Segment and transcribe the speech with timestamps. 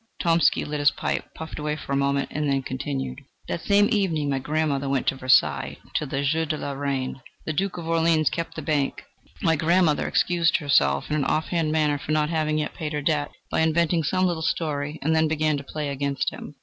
[0.19, 4.31] Tomsky lit his pipe, puffed away for a moment and then continued: "That same evening
[4.31, 7.21] my grandmother went to Versailles to the jeu de la reine.
[7.45, 9.03] The Duke of Orleans kept the bank;
[9.43, 13.01] my grandmother excused herself in an off hand manner for not having yet paid her
[13.03, 16.55] debt, by inventing some little story, and then began to play against him.